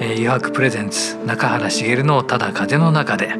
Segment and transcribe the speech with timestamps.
[0.00, 3.34] えー、余白プレゼンツ中原茂のただ風の中で。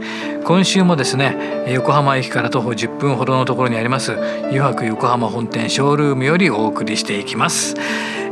[0.44, 4.14] 今週もですね横浜駅から徒歩10分ほどのところにあります
[4.44, 7.76] 余白横浜本店ショールームよりお送りしていきます、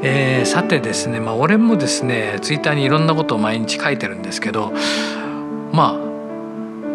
[0.02, 4.72] えー、さてですねまあ俺もですねツイッターにいろんなことを毎日書いてるんですけど
[5.72, 5.98] まあ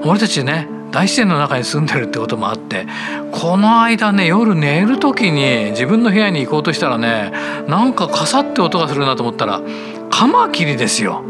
[0.06, 2.86] 俺たちね大自然の中に住んでるってこともあって
[3.32, 7.32] この間ね夜寝る時に自分の部屋に行こうとしたらね
[7.68, 9.62] なんかカサって音がするなと思ったら
[10.16, 11.24] カマキリですよ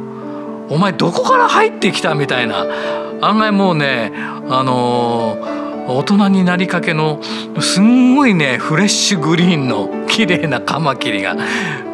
[0.70, 2.66] お前どこから入ってきたみたいな
[3.22, 4.12] 案外もうね
[4.50, 7.22] あのー、大人になりかけの
[7.62, 11.38] すんごいねフレッシュグリーンの綺麗なカマキリが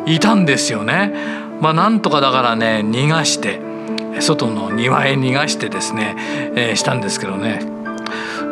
[0.07, 1.13] いたんですよね。
[1.61, 3.59] まあ、なんとかだからね逃がして
[4.19, 6.15] 外の庭へ逃がしてですね、
[6.55, 7.59] えー、したんですけどね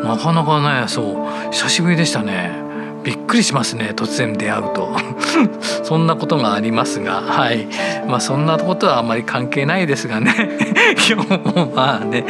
[0.04, 2.67] なかなかねそう久しぶりでしたね。
[3.08, 4.98] びっくりしますね突然出会うと。
[5.86, 7.66] そんなことがありますがはい。
[8.06, 10.36] まあそんなことはあまり関係ないですがね。
[11.10, 12.26] 今日もまあね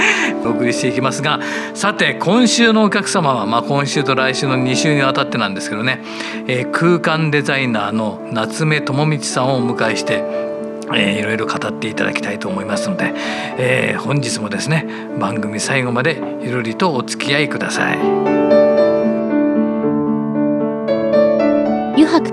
[0.46, 1.40] お送りしていきますが。
[1.74, 6.04] さて今週のお客様は、まあ、今週と来週の2週にわたってなんですけどね、
[6.46, 10.24] えー、空間デザイナーの夏目智道さんをお迎えして
[10.94, 13.14] えー、いろいろ語っていただきたいと思いますので、
[13.58, 14.86] えー、本日もですね
[15.20, 18.67] 番組最後までゆるりとお付き合いください。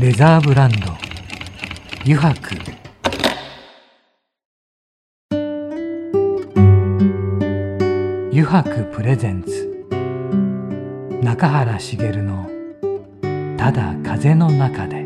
[0.00, 0.96] レザーブランド。
[2.04, 2.54] 油白
[8.32, 9.84] 油白プレゼンツ。
[11.22, 12.48] 中原茂の
[13.60, 15.04] 「ただ風の中で」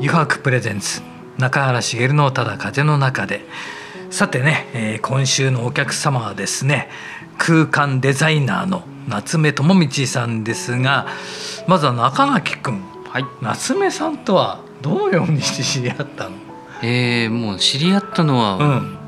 [0.00, 1.02] 油白プレゼンツ。
[1.38, 3.46] 中原茂の「ただ風の中で」
[4.10, 6.88] さてね、えー、今週のお客様はですね
[7.38, 11.06] 空間デザイナーの夏目智道さんですが
[11.66, 16.36] まずは中垣君、はい、夏目さんとはどのようにして知り合ったの？
[16.82, 18.98] えー、もう知り合ったのは、うん、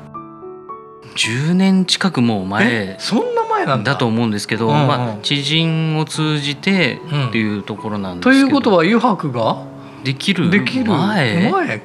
[1.15, 3.95] 10年近くもう前そんな前なんだ。
[3.95, 6.99] と思うんですけど、うんうん、まあ、知人を通じて
[7.29, 9.65] っていうところなんですけど、ということは油白が？
[10.03, 11.81] できる前前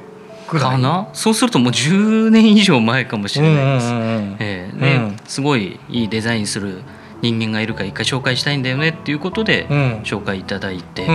[0.46, 1.08] かな？
[1.12, 3.88] そうするともう10年以上前かもしれないです。
[3.88, 6.82] うんうんうん、えー、ね、うん、すごいいいデザインする
[7.22, 9.66] 人間がいるか一回紹介したいんだよねっていうことで
[10.04, 11.06] 紹介いただいてっ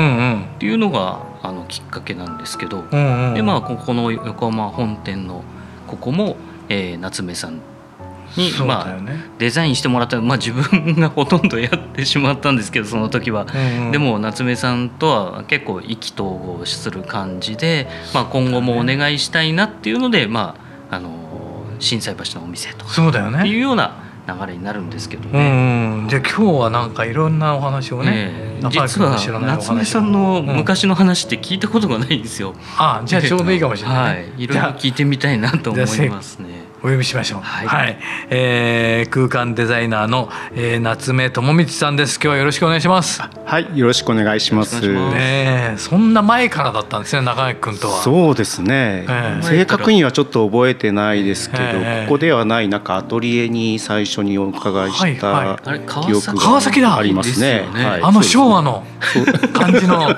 [0.59, 5.43] ていうのがあのきっかけなんですけど、でまあここの横浜本店の
[5.85, 6.37] ここも、
[6.69, 7.61] えー、夏目さん
[8.35, 8.99] に、ね、まあ、
[9.37, 20.55] デザインしてもらった、まあ、自分がほとんどやってしまったんですけどその時は、うんうん、でも夏目さんとは結構意気投合する感じで、まあ、今後もお願いしたいなっていうので、ま
[20.89, 21.09] あ、あの
[21.79, 26.05] 心斎橋のお店とかっていうような流れになるんですけどね。
[26.09, 32.49] じゃあ今日はなんかいろんなお話をね、えー、実は夏目さんの昔の話って聞いたことがないんですよ。
[32.49, 36.66] うん、あじゃあちょうどいいかもしれない、ね、はい、いろいろ聞いてみたいなと思いますね。
[36.83, 37.41] お呼びしましょう。
[37.41, 37.97] はい、はい、
[38.29, 42.17] えー、空間デザイナーの、えー、夏目智道さんです。
[42.17, 43.19] 今日はよろしくお願いします。
[43.21, 44.79] はい、よろしくお願いします。
[44.81, 48.01] ね、そんな前からだったんですね、中垣君とは。
[48.03, 49.05] そうですね。
[49.07, 55.57] えー、正確にはちょっと覚えてないですけど、えー、ここではないなんかアトリエに最初にお伺いした
[56.05, 57.67] 記憶がありますね。
[57.73, 58.83] はい、あの昭和の
[59.53, 60.15] 感じの。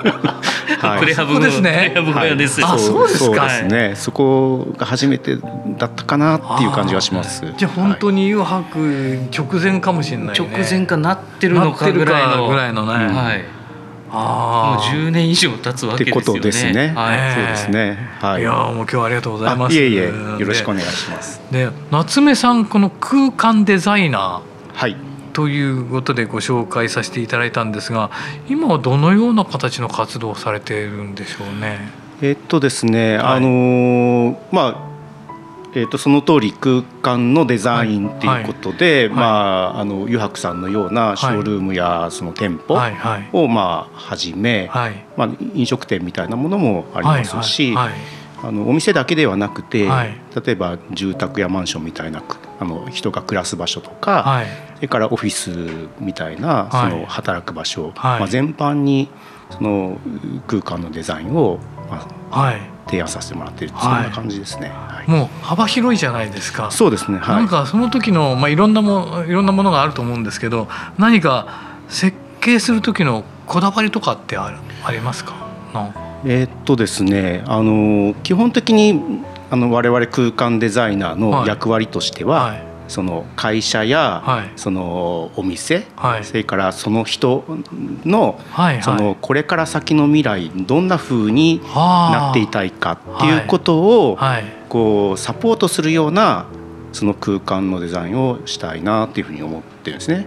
[0.80, 1.92] はい、プレハブですね。
[1.94, 2.64] プレハブです。
[2.64, 3.24] あ、そうですか。
[3.24, 3.92] そうですね。
[3.96, 7.52] そこが初めてだったかなっていう感じがします。
[7.56, 12.92] じゃあ本当に誘白直前かもしれない、ね、直前かなってるのかぐらいのぐらいのね。
[12.92, 13.44] はい。
[14.12, 16.26] ああ、もう10年以上経つわけですよね。
[16.26, 16.92] ことですね。
[16.96, 18.08] はい、そうですね。
[18.20, 18.42] はい。
[18.42, 19.74] いやもう今日はありがとうございます。
[19.74, 21.40] いえいえ、よろしくお願いします。
[21.52, 24.40] で、夏目さんこの空間デザイナー。
[24.74, 24.96] はい。
[25.32, 28.10] ということでご紹介させていただいたんですが、
[28.48, 31.88] 今はどのような形の活動をされているんでしょうね？
[32.20, 34.89] えっとですね、はい、あのまあ
[35.72, 39.22] えー、とその通り空間のデザインっていうことで、はい、ま
[39.76, 42.76] あ、あの湯白さんのようなショールームやその店舗
[43.32, 44.68] をまあ始め、
[45.16, 52.22] まあ、飲食店みたいなものもありますし、あのお店だけではなくて、例えば住宅やマンションみたいな
[52.58, 54.44] あの人が暮らす場所とか、
[54.76, 55.50] それからオフィス
[56.00, 59.08] みたいなその働く場所、まあ、全般に
[59.50, 59.98] その
[60.48, 61.58] 空間のデザインを、
[61.88, 66.70] まあ提案させてもらっている、そんな感じですね、はい、もう幅広いじゃないですか。
[66.70, 71.46] そうですね、はい、なんかその時の、まあ、いろんなもいろんなものがあると思うんですけど何か
[71.88, 75.34] 設計する時のこだわりとかってあるありますか？
[76.24, 79.00] えー、っとですねあの基本的に
[79.50, 85.86] あの我々空間デザイナーの役割としては、はいその会社や、そのお店、
[86.24, 87.44] それからその人
[88.04, 88.40] の、
[88.82, 94.18] そのこれから先の未来どんなふうになっていたいかっていうことを、
[94.68, 96.46] こうサポートするような
[96.92, 100.26] その空間のデザインをしたいなっていうふうに思ってるんですね。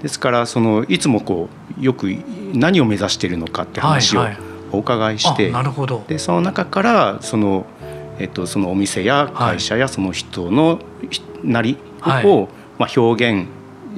[0.00, 2.06] ですからそのいつもこうよく
[2.54, 4.26] 何を目指しているのかって話を
[4.72, 6.04] お伺いして、なるほど。
[6.08, 7.66] でその中からその
[8.18, 10.80] えっと、そのお店や会社やその人の
[11.44, 11.76] なり
[12.24, 12.48] を、
[12.78, 13.48] まあ、表現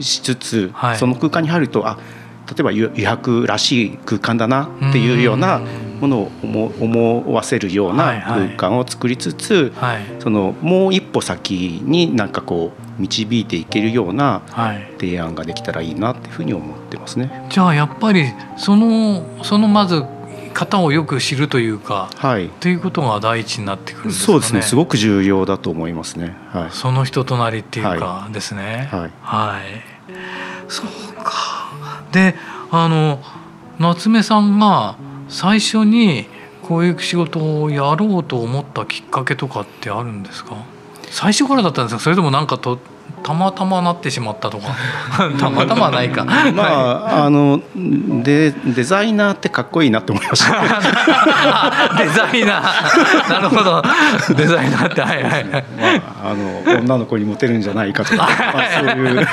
[0.00, 1.98] しつつ、はい、その空間に入るとあ
[2.50, 5.60] 例えば余白らしい空間だなっていうような
[6.00, 6.30] ものを
[6.80, 9.96] 思わせるような空間を作りつつ、はい。
[9.96, 14.42] はい、そのもう一歩先になんかこう導いていけるような
[14.98, 17.46] 提案ができたらいいなっていうふうに思ってますね。
[17.50, 18.26] じゃあやっぱり
[18.56, 20.02] そのそのまず
[20.52, 21.70] 方をよく知るとい。
[21.70, 24.62] うか、はい、ということが第一になってくるんですか、ね、そうですね。
[24.62, 28.88] すごく重要だと思いますね、はい、その人となりっていうかですね。
[28.90, 29.82] はい、はい、
[30.68, 30.86] そう
[31.22, 31.70] か。
[32.10, 32.34] で
[32.72, 33.22] あの
[33.78, 34.96] 夏目さんが
[35.28, 36.26] 最初に
[36.62, 40.56] こういう仕事をやろうと思ったきっかけとかってあるんですか？
[41.08, 42.00] 最初からだったんですか？
[42.00, 42.80] それともなんかと
[43.22, 44.76] たまたまなってしまったとか。
[45.38, 46.24] たまたまないか。
[46.24, 50.52] まああのデデザイナーってかっこいいなって思いました。
[51.98, 53.28] デザイナー。
[53.30, 53.82] なるほど。
[54.34, 55.58] デザイナーってはいはい、ま
[56.22, 58.28] あ、あの女の子にモテるんじゃないかとか、まあ、
[58.80, 59.28] そういう。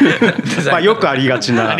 [0.71, 1.75] まあよくありがちな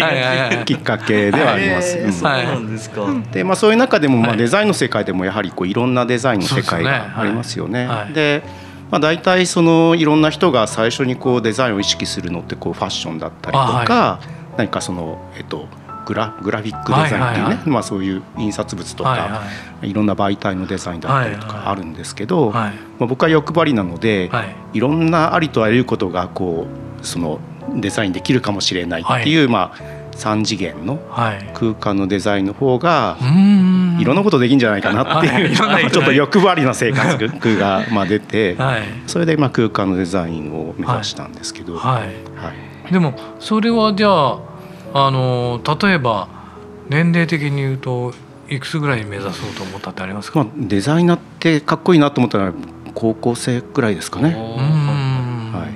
[0.65, 2.11] きっかけではあります。
[2.11, 3.01] そうなんですか。
[3.31, 7.89] でまあそういう中でもまあデザインの世界でもやはりこういろんなデザインの世界がありますよね。
[8.13, 8.43] で
[8.91, 14.19] まあ、大体そのいろんな人が最初にこうデザインを意識するのってこうファッションだったりとか、
[14.57, 15.67] 何かその、えっと、
[16.05, 19.43] グラグラフィックデザインっていうね、まあ、そういう印刷物とか、は
[19.81, 26.65] いろんな媒体のデザインだったりとかあるんですけど、まあ、僕は欲張りなので、はい、いろんなありとあらゆることがこ
[27.01, 27.39] うその
[27.75, 30.99] デザインできるかもしれないっていう、まあ3次元の
[31.53, 33.17] 空間のデザインの方が
[33.99, 37.17] いろんなことできるんじゃないかなっていう、 ちょっと欲張りな生活
[37.57, 38.57] がまあ出て、
[39.05, 42.01] それでまあ空間のデザインを目指したんですけど、は
[42.89, 42.91] い。
[42.91, 44.39] でもそれはじゃあ
[44.93, 46.27] あの例えば
[46.89, 48.13] 年齢的に言うと
[48.49, 52.53] いくつぐらい目指そうと思ったってありますか、まあ、デザイナーってかっこいいなと思ったら
[52.93, 54.33] 高校生くらいですかね。
[54.33, 55.67] は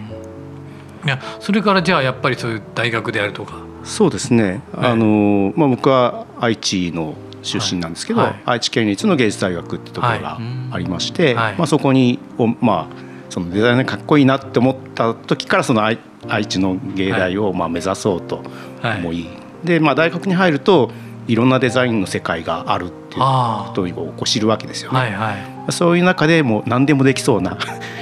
[1.03, 10.39] い、いやそれからじゃあやっぱりそういう大学であるとかそうですね、あのまあ、僕は愛知の出身なんですけど、はい、愛知県立の芸術大学ってところが
[10.71, 12.19] ありまして、はい、まあ、そこに
[12.59, 12.95] まあ、
[13.29, 18.43] そのデザイナーかっこいいなって思った時からその愛愛知の芸大をまあ目指そうと
[18.83, 19.27] 思い、
[19.63, 20.91] で、まあ、大学に入ると
[21.27, 24.99] いろんなデザインの世界があるっていうことをこう知るわけですよね。
[24.99, 25.33] はいは
[25.69, 27.57] い、そういう中でもう何でもできそうな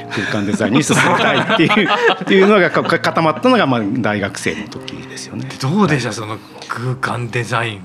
[0.10, 1.90] 空間デザインに進みたいっていう
[2.22, 5.48] っていうのが固まったのがまあ大学生の時ですよね。
[5.62, 6.38] どうでした、その
[6.68, 7.82] 空間デザイン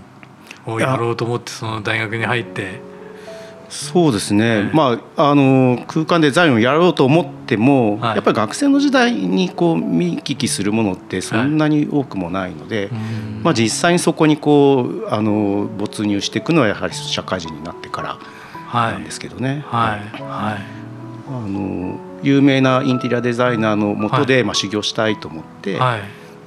[0.67, 2.95] をやろうと思ってその大学に入って。
[3.75, 12.91] そうですね、まあ、あの空間デザインをやろうと思っても、はい、やっぱり学生の時代にこう見聞きするものってそんなに多くもないので、はい、
[13.43, 18.19] まあ、実際にそこにこうあの没入していくのはやはり社会人になってから
[18.93, 19.65] なんですけどね。
[19.67, 20.85] はい、はい。
[21.27, 25.79] あの有名なインテリアデザイナーのもとで、まあ、修行したいと思って。
[25.79, 26.01] はい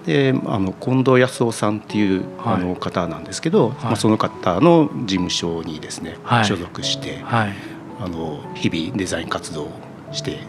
[0.08, 7.54] であの近藤康夫さんっていう、はい、あの方なんですけど、はい、まあ、その方の事務所にですね、はい、所属して、あ
[8.00, 9.72] の日々デザイン活動を
[10.14, 10.40] して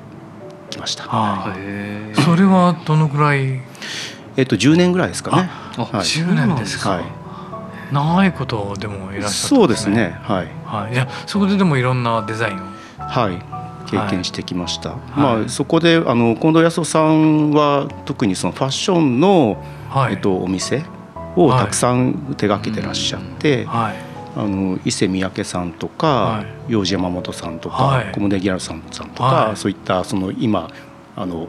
[0.70, 1.02] きました。
[1.04, 3.60] それはどのぐらい？
[4.36, 5.50] えっと10年ぐらいですかね。
[5.76, 6.90] あ、はい、10年ですか。
[6.90, 7.04] はい、
[7.92, 10.16] 長いことでもいらっしゃる、ね、そうですね。
[10.22, 10.46] はい。
[10.64, 10.94] はい。
[10.94, 12.60] いやそこででもいろんなデザインを。
[12.98, 13.42] はい。
[13.90, 20.84] 経験してきました、はい、まあ、そこであの近藤康夫さんは特にそのファッションの、はい、えっと、お店
[21.36, 23.96] をたくさん手がけてらっしゃって、はい、
[24.36, 30.70] あの伊勢三宅さんとか、はい、山本さんとか、はい、コムデギャルさんさんとか、そういったその今
[31.16, 31.48] あの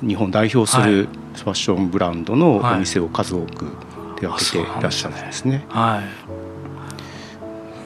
[0.00, 3.66] 日本代表するファッションブランドのお店を数多く
[4.18, 5.64] 手がけていらっしゃるんですね。
[5.68, 6.04] はい、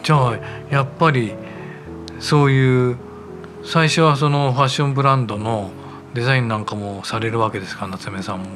[0.05, 0.39] じゃあ
[0.71, 1.35] やっぱり
[2.21, 2.97] そういう
[3.64, 5.71] 最初はそのファッションブランドの
[6.12, 7.88] デザインなんかもされるわけですか？
[7.88, 8.47] 夏目さんも。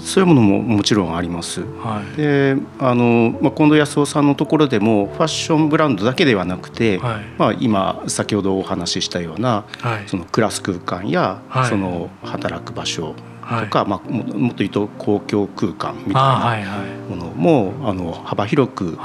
[0.00, 1.62] そういうものももちろんあります。
[1.62, 13.14] はい、であの、まあ、近藤康夫さんのところでもファッションブランドだけではなくて、はい、まあ、今先ほどお話ししたような、はい、そのクラス空間や、その働く場所
[13.48, 18.98] とか、まあ、もっと言うと公共空間みたいなものもあの幅広く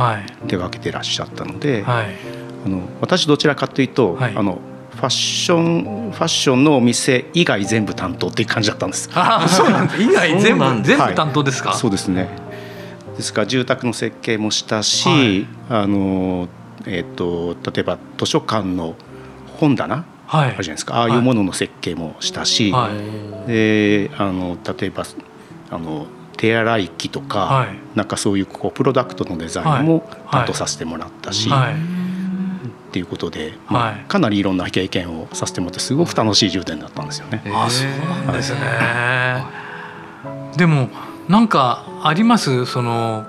[0.48, 2.04] 手がけてらっしゃったので、あ
[2.68, 9.10] の私どちらかというと、あのファッションファッションのお店以外全部担当っていう感じだったんです。
[9.16, 10.02] あそうなんです。
[10.02, 12.30] 以外全部全部担当ですか、はい、そうですね。
[13.18, 16.48] ですから住宅の設計もしたし、はい、あの
[16.86, 18.96] えっ、ー、と例えば図書館の
[19.60, 20.96] 本棚、はい、あるじゃないですか。
[20.96, 22.90] ああいうものの設計もしたし、は
[23.46, 25.04] い、であの例えば
[25.70, 26.08] あの
[26.38, 31.50] 手洗い機とか、はい、なんかそういうこうプロダクトのデザインも担当させてもらったし。
[31.50, 31.93] はい
[32.94, 37.42] っていうことで、まあ、かなりいろんな経験をさせてもらってすごく楽しい充電だったんですよね。
[37.48, 37.90] あそう
[38.28, 39.50] なんですね、は
[40.54, 40.90] い、でも
[41.28, 42.68] なんかあります？
[42.68, 43.26] その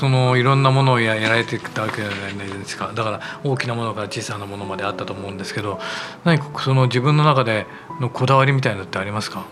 [0.00, 2.90] そのいろんなものをやられてきたわけじゃないですか。
[2.92, 5.78] だから大きなものから小さなものまであったと思うんですけど
[6.24, 7.66] 何かその自分の中で
[8.00, 9.44] のこだわりみたいなのってありますか？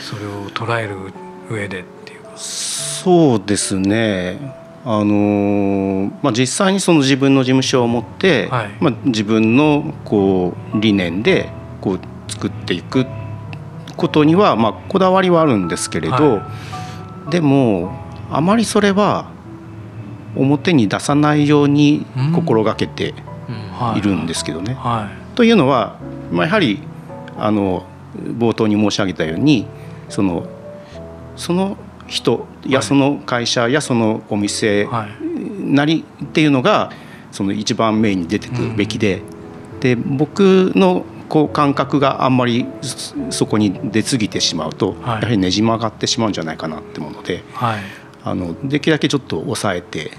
[0.00, 1.12] それを捉える
[1.50, 2.30] 上でっていうか。
[2.38, 13.06] そうですねあのまあ、実際にその自分の事務所を持って、はい、まあ、自分のこう理念でこう作っていく
[13.96, 17.92] ことには、まあ、こだわりはあるんですけれど、はい、でも
[18.28, 19.30] あまりそれは
[20.34, 23.14] 表に出さないように心がけて
[23.94, 24.00] い。
[24.00, 24.76] るんですけどね。
[25.34, 25.98] というのは、
[26.30, 26.80] まあ、やはり
[27.36, 27.86] あの
[28.16, 29.66] 冒頭に申し上げたように
[30.08, 30.46] その
[31.36, 31.76] その
[32.12, 34.86] 人やその会社やそのお店
[35.58, 36.92] なりっていうのが
[37.30, 39.22] その一番メインに出てくるべきで、
[39.80, 42.66] で僕のこう感覚があんまり
[43.30, 50.10] そこに出過ぎてしまうと、やはりねじ曲がってしまうんじゃないかなってもので、あのできるだけちょっと抑えて。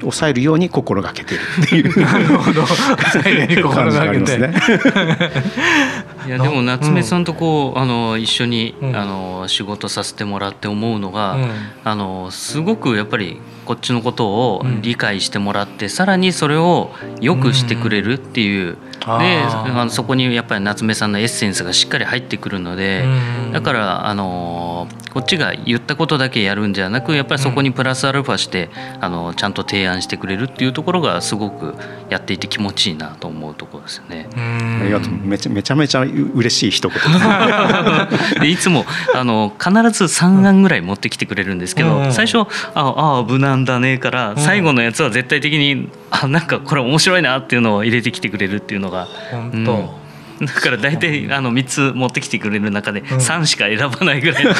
[0.00, 2.00] 抑えるように心がけてるっていう。
[2.00, 2.64] なるほど。
[2.64, 4.38] 抑えるように心がけて。
[6.28, 11.38] いやでも夏目さんとこう、あの一緒に、あの仕事させてもらって思うのが、
[11.84, 16.90] あのすごくやっぱりこっちのことを理解してもらって、さらにそれを
[17.22, 18.76] よくしてくれるっていう。
[19.18, 23.04] であのそこにやっぱり夏目さんのエッセンスがしっかり入ってくるので
[23.52, 31.74] だからあのこっちが言ったことだけやるんじゃなくやっぱりそこにプラスアルファしてあのちゃんと提案してくれるっていうところがすごく
[32.10, 34.28] やっていて気持ちいいなと思うところですよね。
[34.36, 35.12] ありがとう。
[35.12, 36.98] めちゃめちゃめちゃ嬉しい一言。
[38.40, 38.84] でいつも
[39.14, 42.40] あの必ず3案ぐらい持ってきてくれるんですけど、最初
[42.74, 48.97] 「ああ無難だね」から最後のやつは絶対的に「あなんかこれ面白いな」っていうのを入れてきてくれるっていうのが。
[49.06, 49.72] 本当、
[50.40, 50.46] うん。
[50.46, 54.54] だから大体あの3つ持ってきてくれる中で3しか選ばないぐらい、うん、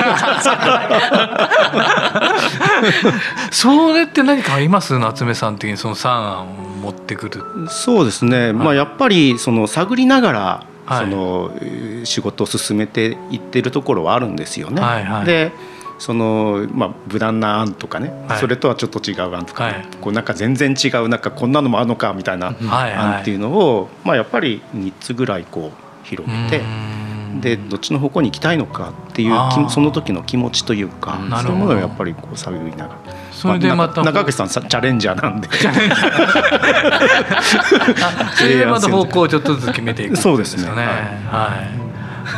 [3.53, 4.99] それって何かあります？
[4.99, 6.53] 夏目さん的にその3案を
[6.83, 7.45] 持ってくる。
[7.69, 11.53] そうですね、はい、まあ、やっぱりその探りながらその
[12.05, 14.81] 仕事を進めていってるところはあるんですよね。
[14.81, 15.53] はいはい、で
[15.99, 26.63] そのまあ無難な案とかね、はい、それとはちょっと違う案とか、はい、こうなんか全然違うなんかこんなのもあるのかみたいな案っていうのを、まあ、やっぱり3つぐらいこう広げて。
[27.41, 29.35] でどっちの方向に行きたいのかっていう
[29.69, 33.01] その時の気持ちというかそういうものをやっぱりこう探りながら。
[33.33, 35.49] それでまた、中口さんチャレンジャーなんで。
[38.35, 40.69] それでまた方向をちょっとずつ決めていく、ね、そうですね。
[40.69, 41.63] は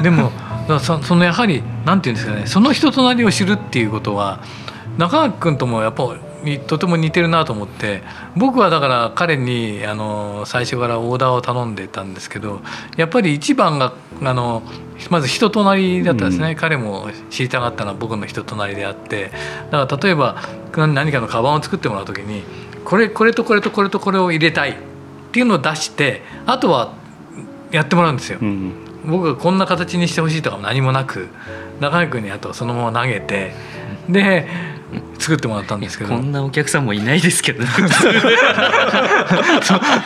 [0.00, 0.30] い、でも
[0.78, 4.40] そそのやはりなんていうんですかねその人となりを知るっていうことは
[4.98, 6.16] 中垣君ともやっぱ
[6.66, 8.02] とても似てるなと思って
[8.36, 12.60] 僕はだから彼にあの最初からオーダーを頼んでたんですけど
[12.96, 14.62] やっぱり一番があの
[15.10, 19.30] まず人となりだったんですね、うん、彼も知りたかったのは僕の人となりであって
[19.70, 20.42] だから例えば
[20.74, 22.42] 何かのカバンを作ってもらう時に
[22.84, 24.74] これこれとこれとこれとこれを入れたいっ
[25.32, 26.94] ていうのを出してあとは
[27.70, 28.38] やってもらうんですよ。
[28.40, 31.28] うん僕がこんな形にしてほしいとかも何もなく
[31.80, 33.52] 中居君にあとそのまま投げて
[34.08, 34.46] で
[35.18, 36.10] 作ってもらったんですけど。
[36.10, 37.62] こんなお客さんもいないですけど。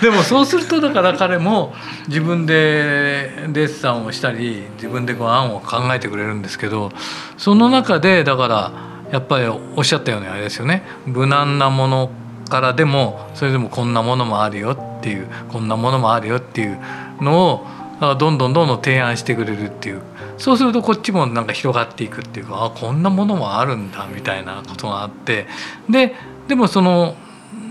[0.02, 1.74] でもそうするとだから彼も
[2.08, 6.90] 自分でデッサンをしたり自分でこう案を考えてくれるんですけど
[7.38, 8.72] その中でだから
[9.10, 10.82] やっぱりおっしゃったようにあれですよね。
[11.06, 12.10] 無難なもの
[12.50, 16.78] からでもそれでもこんなものもあるよっていうこんなものもあるよっていう
[17.20, 20.02] のをだからどんどんどんどん提案してくれるっていう。
[20.38, 25.46] そうするとこっちもなんか広がっていくっていうかあこんなものもあるんだみたいなことがあって。
[25.88, 26.14] で
[26.48, 27.16] でもその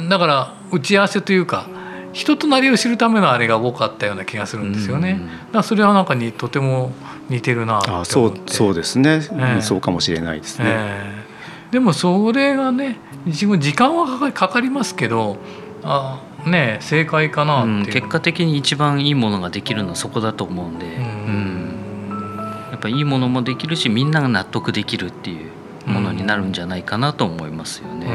[0.09, 1.67] だから打ち合わせというか
[2.13, 5.13] 人となりを知るためのあれが多かったような気がするんですよね。
[5.13, 5.27] だか
[5.57, 6.91] らそれはなんかにとても
[7.29, 10.65] 似てるなあそうそうですね、えー、そうかもしれないですね。
[10.67, 15.37] えー、でもそれがね自分時間はかかりますけど
[15.83, 17.67] あね正解かな、う。
[17.67, 25.51] ん、結果的に一番いいものができるのはそこだと思うんで、うん、やっぱいいものもできるしみんなが納得できるっていう
[25.89, 28.07] ものになるんじゃないかなと思いますよね。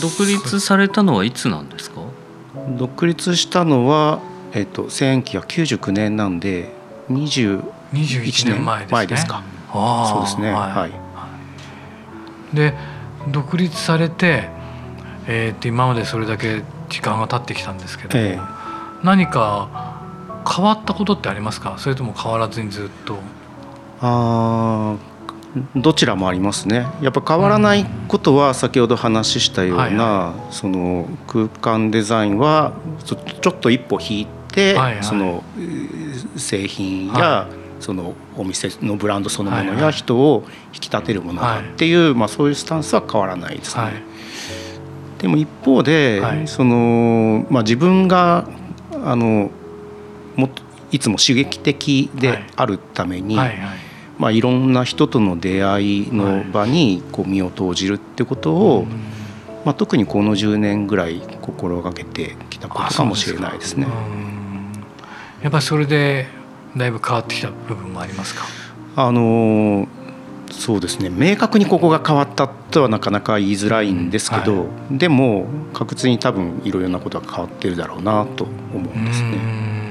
[0.00, 2.00] 独立されたのはいつなんですか？
[2.78, 4.20] 独立したのは、
[4.52, 6.72] えっと、1999年なんで
[7.10, 7.62] 21
[8.46, 9.42] 年前ですか。
[9.72, 10.86] そうですね、はい、は
[12.52, 12.74] い、で
[13.28, 14.50] 独立されて
[15.26, 20.00] えー、って今までそれだけ時間が経ってきたんですけど、えー、何か
[20.48, 21.76] 変わったことってありますか？
[21.78, 23.18] それとも変わらずにずっと。
[24.00, 24.96] あ
[25.76, 26.86] どちらもありますね。
[27.02, 32.72] やっぱ変わらないことは先ほど話したような、うんはいはい、その空間デザインは
[33.04, 33.16] ちょ
[33.50, 35.44] っと一歩引いて、はいはい、その
[36.36, 43.82] 製品や、はい、そのお店のブランドそのものや人を引き立てるものっていう、はいはい、まあ、そういうスタンスは変わらないですね。
[43.82, 44.02] はい
[45.22, 48.46] でも一方で、はい、そのまあ、自分が
[49.04, 49.50] あの
[50.36, 50.50] も
[50.90, 53.58] いつも刺激的であるために、はいはい。
[53.58, 53.78] はい
[54.18, 58.86] まあ、いろんな人との出会いの場にこう身を投じるってことを、はい、
[59.64, 63.86] まあ、特にこの10年ぐらい心がけてきたことかもしれないですね。
[65.42, 66.28] やっぱりそれで
[66.76, 68.44] だいぶ変わってきた部分もありますか？
[68.94, 69.88] あの
[70.52, 71.10] そうですね。
[71.10, 79.81] 明確にここが変わったとはなかなか言いづらいんですけど、うんはい、でも確実に多分いろいろなことが変わってるだろうなと思うんですね。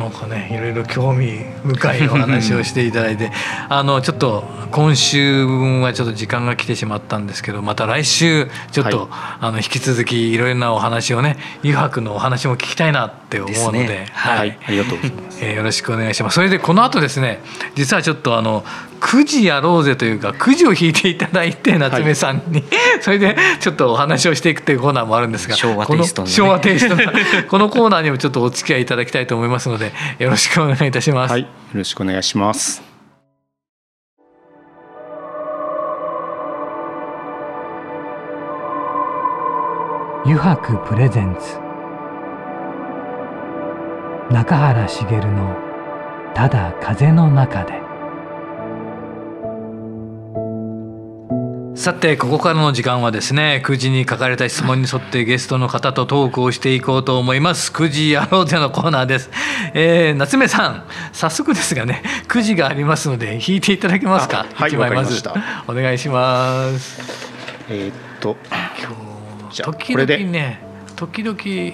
[0.00, 3.30] なんかねいろいろ興味深いお話をしていただいて
[3.68, 16.34] あのちょっと今週分はちょっと時間が来てしまったんですけどまた来週ちょっと、はい、あの引き続きいろいろなお話をね湯泊のお話も聞きたいなって思うので、ね、はい、はい、ありがとうございます、 えー、よろしくお願いします。
[16.34, 17.42] それでこの後ですね
[17.74, 18.64] 実はちょっとあの
[19.00, 22.64] くじやろうぜというかくじを引いていただいて夏目さんに、はい、
[23.00, 27.12] それでちょっとお話をしていくというコーナーもあるんですが昭和テイストの、ね、
[27.48, 31.32] このコーナーにもちょっとお付き合いいただきたいと思いますので よろしくお願いいたします。
[31.32, 32.82] はい、よろしくお願いします。
[40.24, 41.58] 油白プレゼンツ
[44.32, 45.56] 中原茂の
[46.34, 47.82] 「ただ風の中で」
[51.80, 57.72] さてここからの時間はですね9時に書かれた質問に沿ってゲストの方とトークをしていこうと思います。
[57.72, 59.30] 9時やろうぜのコーナーです、
[59.72, 64.44] えー、夏目さん早速ですがね9時がありますので引いていただけますか？
[64.52, 65.26] はい枚まず
[65.66, 67.00] お願いします。
[67.70, 68.36] えー、っと
[68.78, 70.60] 今日時々ね
[70.96, 71.72] 時々変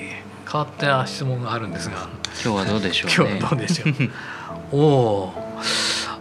[0.52, 2.08] わった質問があるんですが。
[2.44, 4.10] 今日はどうでしょう、ね、今日はどうでしょう？
[4.78, 5.45] おお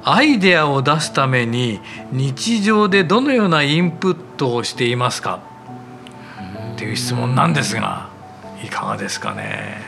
[0.07, 1.79] アイデアを出すために
[2.11, 5.39] 日常でどのようなインプットをしていますか？
[6.75, 8.09] っていう質問なんですが
[8.63, 9.81] いかがですかね？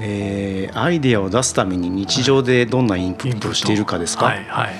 [0.00, 4.24] えー、アイデアを出すために日常でどんなインプットをしているかですか？
[4.24, 4.74] はいはい、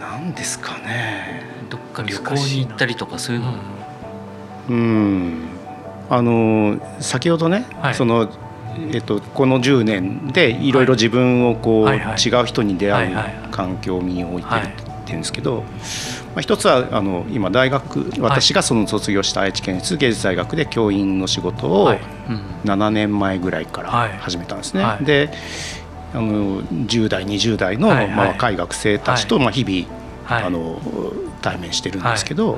[0.00, 1.42] なんですかね。
[1.68, 3.54] どっか旅行に行ったりとかそういうの？
[4.70, 5.48] うん。
[6.08, 8.30] あの先ほどね、はい、その
[8.92, 13.16] えっと、この10年でいろいろ自分をこう、はいはい、違う人に出会う
[13.50, 14.72] 環境に置いてるって
[15.06, 21.92] 言うんですけど、まあ、一つはあの今大学私がその卒業した愛知県立芸術大学で教員の仕事を
[22.64, 24.84] 7年前ぐらいから始めたんですね。
[25.02, 25.30] で
[26.14, 30.78] あの10代20代の、まあ、若い学生たちと、まあ、日々、あの
[31.40, 32.56] 対面してるんですけど、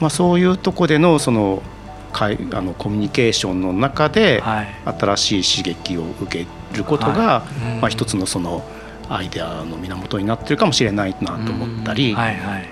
[0.00, 1.62] まあ、そういうとこでのその
[2.10, 4.42] かいあのコミュニケーションの中で
[4.84, 6.46] 新しい刺激を受け
[6.76, 7.44] ることが、
[7.80, 8.62] まあ、一つのその
[9.08, 12.16] アイデアの源になってるかもしれないなと思ったり、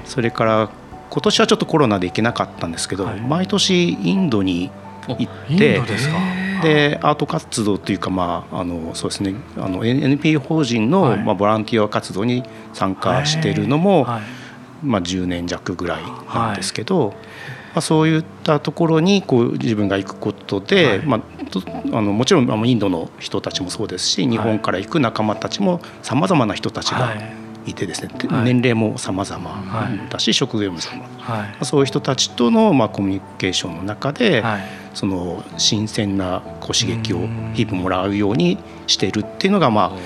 [0.05, 0.71] それから
[1.11, 4.71] 今年はちょっとコロナで行けなかったんですけど、毎年インドに
[5.09, 5.81] 行って
[6.63, 9.35] でアート活動というか、まあ、あのそうですね。
[9.57, 14.07] あの NPO 法人の、まあ、ボランティア活動に参加しているのも、
[14.83, 17.15] まあ、10年弱ぐらいなんですけど。
[17.15, 21.21] まあ、そういったところにこう自分が行くことで、はい、まあ、
[21.97, 27.75] あのもちろんインドの人たちもそうですし日本から行く仲間たちもさまざまな人たちがい。
[27.75, 34.63] てですね、はい、年齢も様々だし、職業も様々、はい、そういう人たちとのまあコミュニケーションの中で、はい、
[34.95, 37.19] その新鮮なこう刺激を
[37.55, 39.99] 日々もらうようにしているっていうのがまあ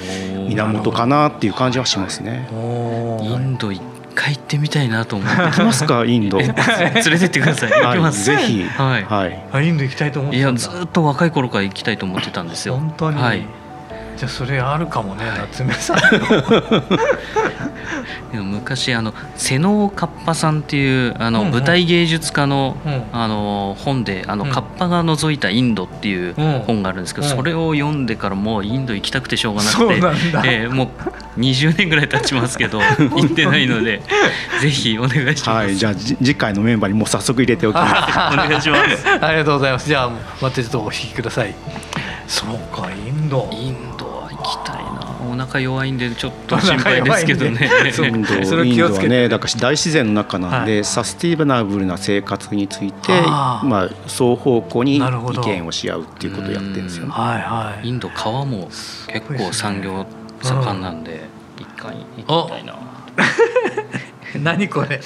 [0.49, 2.49] 源かなっていう感じはしますね。
[2.51, 3.81] インド一
[4.15, 5.43] 回行ってみたいなと思って。
[5.43, 6.39] 行きますかインド。
[6.41, 6.55] 連れ
[7.19, 7.71] てってください。
[7.71, 8.25] 行きます。
[8.25, 8.65] ぜひ。
[8.65, 9.05] はい。
[9.05, 9.67] はい。
[9.67, 12.75] インド行きたいと思っていやずっと若い頃から行きたいと思ってたんですよ。
[12.75, 13.21] 本当に。
[13.21, 13.47] はい。
[14.17, 15.99] じゃあそれあるかもね、夏目さん
[18.33, 22.77] 昔あの瀬能カッパさんっていうあの、舞台芸術家の,、
[23.13, 29.95] あの本であの、カッパが覗いたインドっていう本があるんですけど、それを読んでからもうインド行きたくてしょうがなくて
[30.45, 34.03] えー、もう20年ぐらい経ちますけど 行ってないので
[34.61, 38.19] ぜひお願いします、はい、じゃあ次回のメンバーにもう早速入れておきます。
[38.33, 39.09] お願いします。
[39.21, 39.87] ありがとうございます。
[39.87, 41.55] じゃあ待ってちょっとお聞きください。
[42.27, 43.49] そうかインド。
[43.53, 43.92] インド
[45.33, 47.71] お腹弱いんでちょっと心配ですけどね。
[47.87, 49.29] インドインドはね。
[49.31, 58.69] だから大自然の中なんで、はい、サスティナブルな生活についてまあ双方向に意見をし合うっていうことをやってるんですよね、はいはい、インド川も
[59.09, 60.07] 結構産業
[60.43, 61.23] 盛んなんで、
[61.59, 62.75] 一回行きたいな
[64.45, 65.01] 何これ？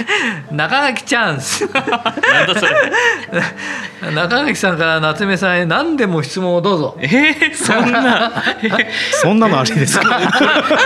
[0.51, 4.13] 中垣チャンスなんだそれ？
[4.15, 6.97] 中垣さんから夏目さんへ何でも質問をどうぞ。
[7.01, 8.33] えー、そんな。
[9.23, 10.09] そんなのありですか？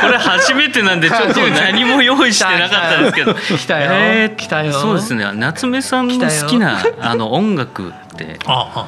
[0.00, 3.34] これ初めてなんでちょっと何も用意してなかったですけど。
[3.34, 4.72] 来たよ、えー、来たよ。
[4.72, 5.24] そうですね。
[5.34, 7.92] 夏目さんの好きなあの音楽
[8.24, 8.38] って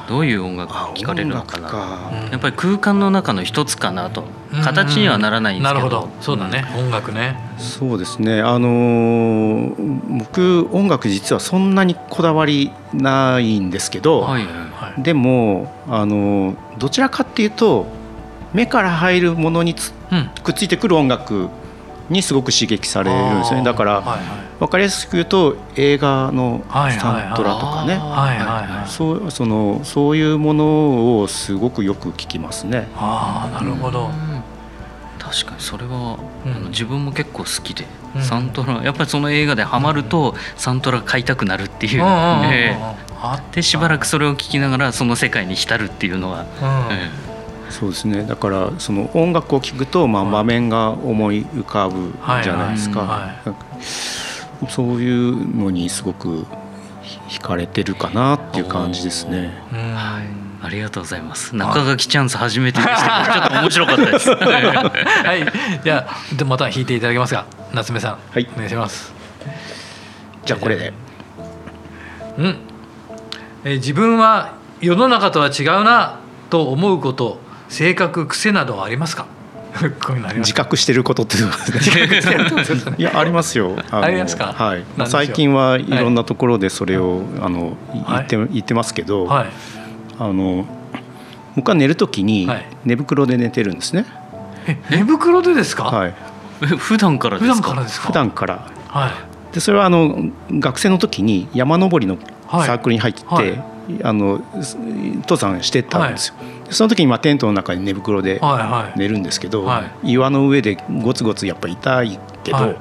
[0.07, 2.11] どういう音楽聴かれるのかな。
[2.31, 4.25] やっぱり空間の中の一つかなと。
[4.63, 6.09] 形にはならないんですけど,、なるほど。
[6.21, 7.35] そうだね、音楽ね。
[7.57, 8.41] そうですね。
[8.41, 9.75] あの
[10.09, 17.87] 僕音楽実はそんなにこだわりないんですけど、はいはい、でもあのどちらかっていうと
[18.53, 21.49] 目から入るものにつ、うん、くっついてくる音楽
[22.09, 23.63] にすごく刺激されるんですね。
[23.63, 24.19] だから、はいはい、
[24.59, 27.99] 分かりやすく言うと映画のサントラとかね。
[28.87, 32.87] そうそのそういうものをすごくよく聞きますね。
[32.95, 34.09] あなるほど、
[35.19, 37.85] 確かにそれは、うん、自分も結構好きで、
[38.15, 46.45] うん、サントラやっぱりその映画でハマると、サントラ買いたくなるっていう、えー、でしばらくそれを聞きながらその世界に浸るっていうのは、
[46.91, 47.32] えー、
[47.73, 52.99] そうですねだからその音楽を聴くと、まあ、場面が思い浮かぶじゃないですか。
[53.01, 54.23] はいはいはい
[54.69, 56.45] そういうのにすごく
[57.29, 59.51] 惹かれてるかなっていう感じですね。
[59.71, 61.55] はい、ありがとうございます。
[61.55, 64.29] 中垣チャンス初めてでしたちょっと面白かったです。
[64.33, 68.17] はい、じゃあでまた弾いていただけますか、夏目さん。
[68.31, 69.13] はい、お願いします。
[70.45, 70.93] じゃあこれで。
[72.37, 72.57] うん。
[73.65, 77.39] え自分は世の中とは違うなと思うこと、
[77.73, 79.25] 性格癖などはありますか？
[80.37, 81.49] 自覚してることっていう
[82.97, 83.75] いやありますよ。
[83.89, 84.53] ありますか？
[84.55, 84.83] はい。
[85.07, 89.47] 最近はいろんなところでそれを、あの言って言ってますけど、あ
[90.19, 90.65] の
[91.55, 92.47] 僕は寝るときに
[92.85, 94.05] 寝袋で寝てるんですね、
[94.91, 95.85] 寝袋でですか？
[95.85, 96.13] はい。
[96.77, 98.07] 普段からですか？
[98.07, 99.11] 普段からはい。
[99.55, 102.17] でそれはあの学生の時に山登りの
[102.51, 103.59] サークルに入って、
[104.03, 106.35] あの登山してたんですよ、
[106.69, 108.41] その時にまあテントの中に寝袋で
[108.95, 109.81] 寝るんですけど、はい。
[109.83, 112.77] はい、岩の上でゴツゴツやっぱ痛いけど、はいはい、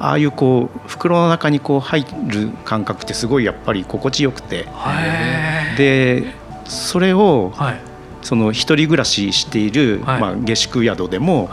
[0.00, 4.66] ああいうこう袋の中にこう入る感覚ってすごいやっぱり心地よくて。
[5.76, 6.34] で
[6.66, 7.52] それを、
[8.22, 11.50] その一人暮らししている、まあ、下宿宿でも、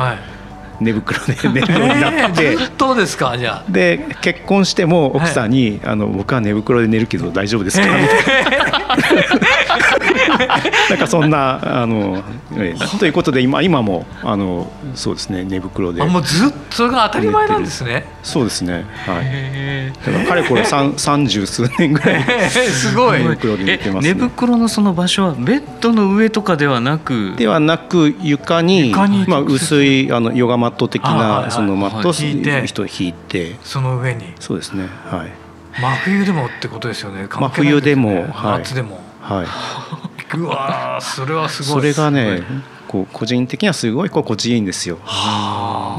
[0.80, 3.72] 寝袋で寝るようになって、ずっとですかじゃあ？
[3.72, 8.71] で結婚しても奥さんに、あの「僕は寝袋で寝るけど大丈夫ですか?」みたいな。
[10.90, 12.24] なんかそんなあの、
[12.56, 18.06] えということで今今もあのそうですね寝袋であもうずっとそれが当たり前なんですね。
[18.24, 19.92] そうですねはい。
[20.06, 23.20] だからかれこれ三三十数年ぐらいすごい。
[23.20, 28.94] 寝袋で寝てます、ね、寝袋のその場所はベッドの上とかではなくではなく床に
[29.28, 32.68] まあ薄いあのヨガマット的なそのマットを引いて。
[32.68, 33.56] 人引いて。
[33.64, 34.34] その上に。
[34.40, 35.41] そうですねはい
[35.80, 37.28] 真冬でもってことですよね。
[37.30, 39.00] 真冬でも、はい、夏でも。
[39.22, 39.48] はい。
[40.38, 41.82] うわそれはすごい。
[41.82, 42.44] それがね
[42.88, 44.98] こう個人的にはすごい心地いいんですよ。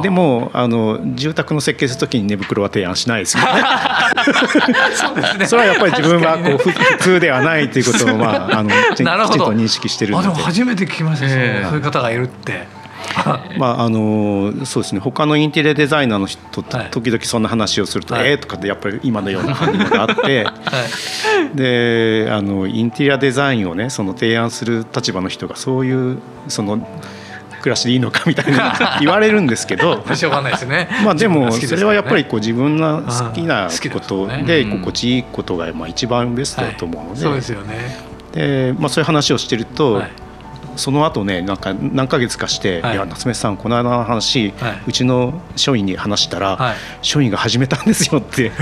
[0.03, 3.45] でもあの住宅の設計するときに寝袋は提案しないですよ
[4.95, 9.13] そね、それはやっぱり自分はこう、ね、普通ではないということを、まあ、あのきちんと
[9.53, 10.29] 認識してるので。
[10.29, 12.67] あでも初めて聞きました、えー、そういう方がいるって。
[13.59, 15.01] まああのそうですね。
[15.01, 20.53] 他のインテリアデザイナーの人と時々そんな話をすると「はい、えー、とかってやっぱり今のような反応があって、 は
[21.55, 26.87] い、であのインテリアデザインをねその提案する立場の人がそういうその
[27.63, 30.89] 暮らしでいいのかみたいな 言われるんですけどしょうがないですね。
[31.05, 38.13] まあでもそれはやっぱりこう自分が好きなことで心地いいことがまあ一番ベストだと思うので、そうですよね。
[38.33, 40.03] で、まあ、そういう話をしてると、
[40.77, 44.53] その後ねなんか何ヶ月かして「い、や夏目さんこの間の話、
[44.87, 48.51] うちの署員に話したら、署員が始めたんですよ」って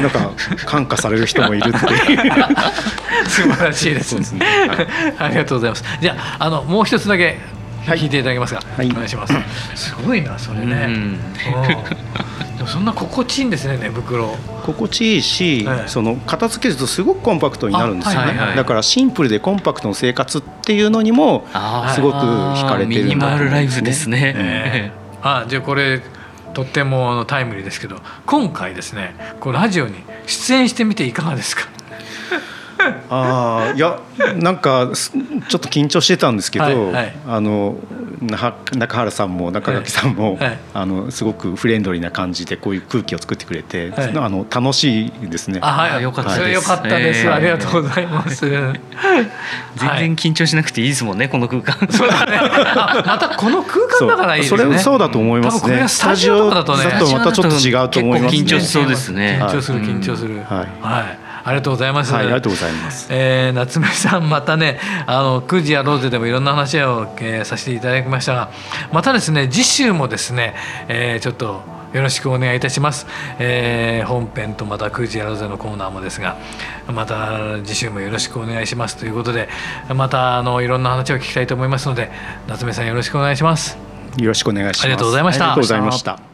[0.00, 0.30] なんか
[0.66, 1.78] 感化される人もいるって。
[3.28, 4.46] 素晴らしいですね。
[5.18, 5.84] ありがとうございます。
[6.00, 7.38] じゃああのもう一つだけ
[7.86, 9.34] 聞いていただけますか、はい、お願いします。
[9.74, 10.88] すごいなそれね。
[12.56, 14.28] でもそんな心地いいんですね寝袋。
[14.62, 21.46] 心地いいし、はい、その片付けるとすごくコンパクトになるんですよね、はいはいはい、だからシンプルでコンパクトの生活っていうのにも
[21.94, 24.34] すごく惹かれてるんだと思うんです、ね、ミニマルライフですね。
[24.36, 26.00] えー、あじゃあこれ
[26.54, 31.68] とってもタイムリーですけど今回ですねこのラジオに出演してみていかがですか？
[33.10, 34.00] ああいや
[34.36, 34.92] なんか
[35.48, 37.76] ちょっと緊張してたんですけど、はいはい、あの
[38.20, 45.58] 中原さんも中垣さんも、はい、あのすごくフレンドリーな感じでこういう空気を作ってくれて、はい、あの楽しいですね。
[45.62, 46.50] あはい、よかったです。
[46.52, 48.48] よかったです、えー、ありがとうございます。
[48.48, 48.80] 全
[49.76, 51.76] 然緊張しなくていいですもんね、この空間。
[51.90, 52.38] そうだね。
[53.04, 54.58] またこの空間だからいいですね。
[54.58, 55.84] それそうだと思いますね。
[55.88, 58.42] スタジオだとね、またちょっと違うと思いますね。
[58.42, 59.38] 緊張しそうですね。
[59.42, 60.36] 緊張する緊張する。
[60.48, 60.68] はい。
[60.80, 62.12] はいありがとうございます。
[62.12, 63.06] はい、ありがとうございます。
[63.10, 68.50] えー、夏目さんまたね、あの9時やろうぜでもいろんな話を、えー、させていただきましたが、
[68.92, 70.54] またですね次週もですね、
[70.88, 73.06] えー、ちょっとよろしくお願いいたします。
[73.38, 76.36] えー、本編とまた9時やろうぜのコーナーもですが、
[76.88, 79.48] また次週もよろしくお願いしますということで、
[79.94, 82.10] またあのいろんな話を聞きたいと思いますので、
[82.48, 83.78] 夏目さんよろしくお願いします。
[84.16, 84.84] よろしくお願いします。
[84.84, 85.44] ありがとうございました。
[85.44, 86.33] ありがとうございました。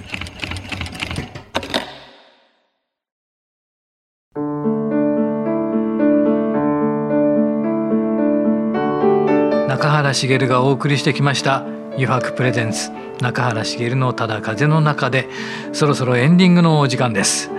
[9.81, 11.65] 中原茂がお送りしてきました
[11.97, 15.27] 「油白プレゼンツ中原茂のただ風の中で」
[15.73, 17.49] そろそろエンディングのお時間です。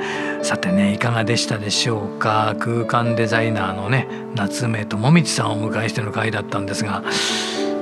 [0.40, 2.54] さてねいかがでしたでしょうか？
[2.60, 4.06] 空間デザイナーのね
[4.36, 7.02] 夏目智道さんをお迎えしての回だったんですが。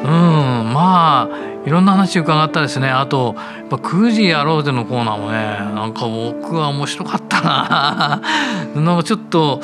[0.05, 2.89] うんまあいろんな話伺ったですね。
[2.89, 8.23] あとやっぱ9時やろうぜのコーナーもねなんか僕は面白かったな。
[8.75, 9.61] なんかちょっと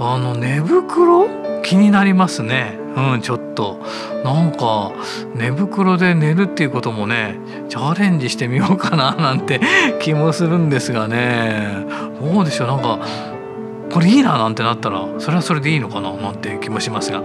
[0.00, 1.28] あの寝袋？
[1.62, 2.78] 気になりますね。
[2.98, 3.78] うんちょっと。
[4.24, 4.92] なんか
[5.34, 9.60] 寝袋で寝るっていうこともねチャレンジしてみようかななんて
[10.00, 11.86] 気もするんですがね。
[12.20, 12.98] どうでしょうなんか
[13.90, 17.22] これいいななんてなったらそれはそれでいいのかななんて気もしますが。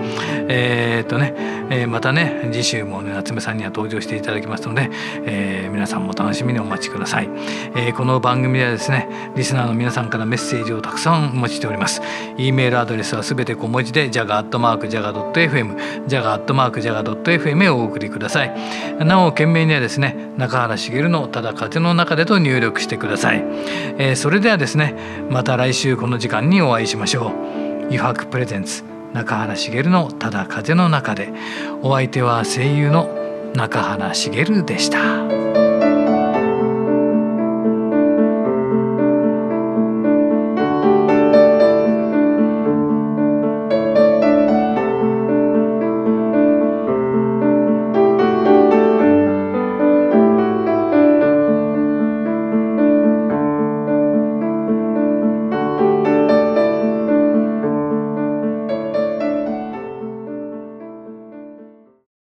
[0.47, 1.34] えー、っとね、
[1.69, 4.89] えー、またね次週もね夏目さんには登場していただきますので、
[5.26, 7.30] えー、皆さんも楽しみにお待ちください、
[7.76, 12.02] えー、この番組ではですねリスナーの皆さんからメッセージをたくさんお待ちしております。
[12.38, 18.54] e メールアドレスはすべて小文字で jaga.jaga.fm jaga.jaga.fm へお送りください。
[18.99, 23.43] なお件名にはですね中原茂のただ風の中でと入力してください、
[23.97, 24.95] えー、それではですね
[25.30, 31.33] また来週この時間ににお会いしましょう油白プレゼンツ中原茂のただ風の中で
[31.81, 33.09] お相手は声優の
[33.55, 35.62] 中原茂でした。